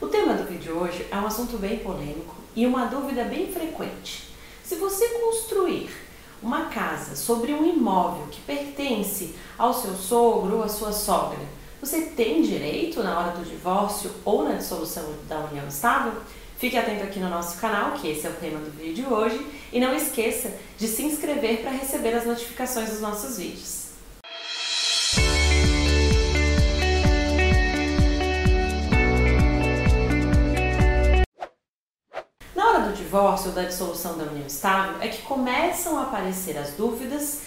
O 0.00 0.06
tema 0.06 0.34
do 0.34 0.44
vídeo 0.44 0.78
hoje 0.78 1.04
é 1.10 1.16
um 1.16 1.26
assunto 1.26 1.58
bem 1.58 1.80
polêmico 1.80 2.36
e 2.54 2.64
uma 2.64 2.86
dúvida 2.86 3.24
bem 3.24 3.52
frequente. 3.52 4.28
Se 4.62 4.76
você 4.76 5.08
construir 5.08 5.90
uma 6.40 6.66
casa 6.66 7.16
sobre 7.16 7.52
um 7.52 7.66
imóvel 7.66 8.28
que 8.30 8.40
pertence 8.42 9.34
ao 9.58 9.74
seu 9.74 9.92
sogro 9.96 10.58
ou 10.58 10.62
à 10.62 10.68
sua 10.68 10.92
sogra, 10.92 11.40
você 11.80 12.02
tem 12.02 12.42
direito 12.42 13.02
na 13.02 13.18
hora 13.18 13.36
do 13.36 13.44
divórcio 13.44 14.12
ou 14.24 14.44
na 14.44 14.54
dissolução 14.54 15.02
da 15.28 15.40
união 15.40 15.66
estável? 15.66 16.12
Fique 16.58 16.76
atento 16.76 17.02
aqui 17.02 17.18
no 17.18 17.28
nosso 17.28 17.58
canal, 17.58 17.92
que 17.92 18.06
esse 18.06 18.24
é 18.24 18.30
o 18.30 18.34
tema 18.34 18.60
do 18.60 18.70
vídeo 18.70 19.04
de 19.04 19.12
hoje, 19.12 19.44
e 19.72 19.80
não 19.80 19.92
esqueça 19.92 20.52
de 20.76 20.86
se 20.86 21.02
inscrever 21.02 21.62
para 21.62 21.72
receber 21.72 22.14
as 22.14 22.24
notificações 22.24 22.90
dos 22.90 23.00
nossos 23.00 23.36
vídeos. 23.36 23.87
Divórcio 33.08 33.48
ou 33.48 33.54
da 33.54 33.62
dissolução 33.62 34.18
da 34.18 34.24
união 34.24 34.46
estável 34.46 34.96
é 35.00 35.08
que 35.08 35.22
começam 35.22 35.98
a 35.98 36.02
aparecer 36.02 36.58
as 36.58 36.72
dúvidas, 36.72 37.40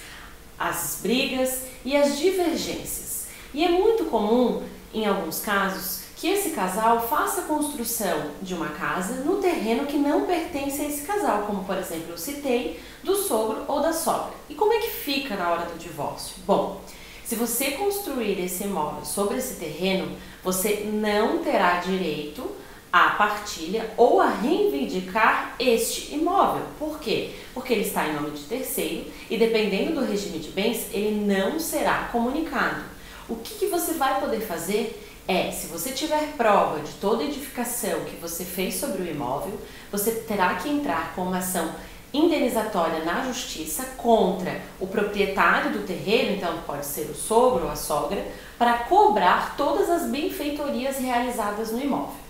as 0.58 1.00
brigas 1.04 1.66
e 1.86 1.96
as 1.96 2.18
divergências. 2.18 3.28
E 3.54 3.64
é 3.64 3.70
muito 3.70 4.06
comum, 4.06 4.64
em 4.92 5.06
alguns 5.06 5.40
casos, 5.40 6.02
que 6.16 6.28
esse 6.28 6.52
casal 6.52 7.08
faça 7.08 7.42
a 7.42 7.44
construção 7.44 8.32
de 8.42 8.56
uma 8.56 8.70
casa 8.70 9.24
no 9.24 9.38
terreno 9.38 9.86
que 9.86 9.98
não 9.98 10.26
pertence 10.26 10.82
a 10.82 10.86
esse 10.86 11.02
casal, 11.02 11.44
como 11.44 11.64
por 11.64 11.78
exemplo 11.78 12.10
eu 12.10 12.18
citei, 12.18 12.80
do 13.04 13.16
sogro 13.16 13.64
ou 13.68 13.82
da 13.82 13.94
sogra. 13.94 14.34
E 14.50 14.56
como 14.56 14.74
é 14.74 14.80
que 14.80 14.90
fica 14.90 15.36
na 15.36 15.52
hora 15.52 15.66
do 15.66 15.78
divórcio? 15.78 16.36
Bom, 16.46 16.82
se 17.24 17.36
você 17.36 17.72
construir 17.72 18.44
esse 18.44 18.64
imóvel 18.64 19.06
sobre 19.06 19.38
esse 19.38 19.56
terreno, 19.56 20.18
você 20.44 20.90
não 20.92 21.40
terá 21.40 21.80
direito 21.80 22.50
a 22.92 23.12
partilha 23.12 23.90
ou 23.96 24.20
a 24.20 24.28
reivindicar 24.28 25.56
este 25.60 26.14
imóvel. 26.14 26.64
Por 26.78 27.00
quê? 27.00 27.32
Porque 27.54 27.74
ele 27.74 27.86
está 27.86 28.08
em 28.08 28.14
nome 28.14 28.32
de 28.32 28.44
terceiro 28.44 29.06
e 29.30 29.38
dependendo 29.38 30.00
do 30.00 30.06
regime 30.06 30.40
de 30.40 30.50
bens, 30.50 30.88
ele 30.92 31.26
não 31.26 31.60
será 31.60 32.10
comunicado. 32.12 32.82
O 33.30 33.36
que, 33.38 33.56
que 33.56 33.68
você 33.68 33.94
vai 33.94 34.20
poder 34.20 34.42
fazer 34.42 35.08
é, 35.28 35.52
se 35.52 35.68
você 35.68 35.92
tiver 35.92 36.34
prova 36.36 36.80
de 36.82 36.92
toda 36.94 37.24
edificação 37.24 38.02
que 38.02 38.18
você 38.18 38.44
fez 38.44 38.76
sobre 38.76 39.04
o 39.04 39.10
imóvel, 39.10 39.58
você 39.92 40.12
terá 40.12 40.56
que 40.56 40.68
entrar 40.68 41.14
com 41.16 41.22
uma 41.22 41.38
ação 41.38 41.74
indenizatória 42.14 43.06
na 43.06 43.24
justiça 43.24 43.86
contra 43.98 44.60
o 44.80 44.88
proprietário 44.88 45.72
do 45.72 45.88
terreno, 45.88 46.36
então 46.36 46.58
pode 46.68 46.86
ser 46.86 47.10
o 47.10 47.16
sogro 47.16 47.66
ou 47.66 47.72
a 47.72 47.76
sogra, 47.76 48.26
para 48.58 48.80
cobrar 48.80 49.56
todas 49.56 49.90
as 49.90 50.04
benfeitorias 50.10 50.98
realizadas 50.98 51.72
no 51.72 51.82
imóvel. 51.82 52.21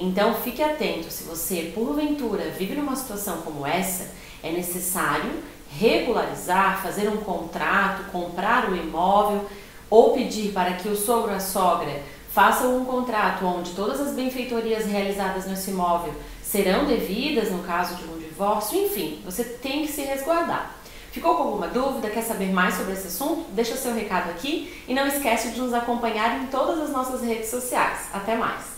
Então 0.00 0.34
fique 0.34 0.62
atento, 0.62 1.10
se 1.10 1.24
você 1.24 1.72
porventura 1.74 2.50
vive 2.50 2.74
numa 2.74 2.94
situação 2.94 3.38
como 3.38 3.66
essa, 3.66 4.08
é 4.42 4.52
necessário 4.52 5.30
regularizar, 5.70 6.80
fazer 6.82 7.08
um 7.08 7.16
contrato, 7.18 8.10
comprar 8.10 8.70
o 8.70 8.76
imóvel 8.76 9.44
ou 9.90 10.14
pedir 10.14 10.52
para 10.52 10.74
que 10.74 10.88
o 10.88 10.96
sogro 10.96 11.30
ou 11.30 11.36
a 11.36 11.40
sogra 11.40 12.02
façam 12.30 12.76
um 12.76 12.84
contrato 12.84 13.44
onde 13.44 13.72
todas 13.72 14.00
as 14.00 14.14
benfeitorias 14.14 14.86
realizadas 14.86 15.46
nesse 15.46 15.70
imóvel 15.70 16.14
serão 16.42 16.86
devidas 16.86 17.50
no 17.50 17.62
caso 17.64 17.96
de 17.96 18.04
um 18.04 18.18
divórcio, 18.18 18.78
enfim, 18.78 19.20
você 19.24 19.44
tem 19.44 19.82
que 19.84 19.92
se 19.92 20.02
resguardar. 20.02 20.74
Ficou 21.10 21.36
com 21.36 21.42
alguma 21.42 21.68
dúvida? 21.68 22.10
Quer 22.10 22.22
saber 22.22 22.52
mais 22.52 22.74
sobre 22.74 22.92
esse 22.92 23.08
assunto? 23.08 23.46
Deixa 23.52 23.76
seu 23.76 23.94
recado 23.94 24.30
aqui 24.30 24.72
e 24.86 24.94
não 24.94 25.06
esquece 25.06 25.50
de 25.50 25.60
nos 25.60 25.74
acompanhar 25.74 26.40
em 26.40 26.46
todas 26.46 26.78
as 26.80 26.90
nossas 26.90 27.22
redes 27.22 27.50
sociais. 27.50 28.08
Até 28.12 28.36
mais! 28.36 28.77